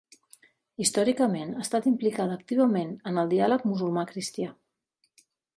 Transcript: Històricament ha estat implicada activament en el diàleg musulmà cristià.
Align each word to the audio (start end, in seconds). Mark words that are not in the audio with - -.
Històricament 0.85 1.51
ha 1.57 1.65
estat 1.67 1.89
implicada 1.93 2.37
activament 2.39 2.97
en 3.13 3.23
el 3.25 3.31
diàleg 3.35 3.71
musulmà 3.73 4.07
cristià. 4.15 4.51